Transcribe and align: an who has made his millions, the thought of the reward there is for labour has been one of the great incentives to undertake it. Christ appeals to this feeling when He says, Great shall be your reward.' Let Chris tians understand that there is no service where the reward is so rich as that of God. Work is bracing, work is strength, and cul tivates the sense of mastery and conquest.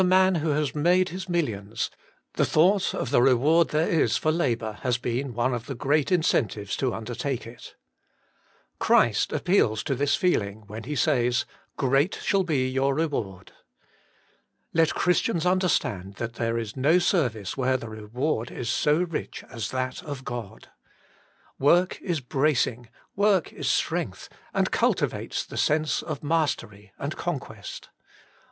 an 0.11 0.33
who 0.33 0.49
has 0.49 0.73
made 0.73 1.09
his 1.09 1.29
millions, 1.29 1.91
the 2.33 2.43
thought 2.43 2.91
of 2.95 3.11
the 3.11 3.21
reward 3.21 3.67
there 3.67 3.87
is 3.87 4.17
for 4.17 4.31
labour 4.31 4.79
has 4.81 4.97
been 4.97 5.35
one 5.35 5.53
of 5.53 5.67
the 5.67 5.75
great 5.75 6.11
incentives 6.11 6.75
to 6.75 6.91
undertake 6.91 7.45
it. 7.45 7.75
Christ 8.79 9.31
appeals 9.31 9.83
to 9.83 9.93
this 9.93 10.15
feeling 10.15 10.63
when 10.65 10.85
He 10.85 10.95
says, 10.95 11.45
Great 11.77 12.15
shall 12.23 12.41
be 12.41 12.67
your 12.67 12.95
reward.' 12.95 13.51
Let 14.73 14.95
Chris 14.95 15.21
tians 15.21 15.45
understand 15.47 16.15
that 16.15 16.33
there 16.33 16.57
is 16.57 16.75
no 16.75 16.97
service 16.97 17.55
where 17.55 17.77
the 17.77 17.89
reward 17.89 18.49
is 18.49 18.71
so 18.71 19.03
rich 19.03 19.43
as 19.51 19.69
that 19.69 20.01
of 20.01 20.25
God. 20.25 20.69
Work 21.59 22.01
is 22.01 22.21
bracing, 22.21 22.89
work 23.15 23.53
is 23.53 23.69
strength, 23.69 24.29
and 24.51 24.71
cul 24.71 24.95
tivates 24.95 25.45
the 25.45 25.57
sense 25.57 26.01
of 26.01 26.23
mastery 26.23 26.91
and 26.97 27.15
conquest. 27.15 27.89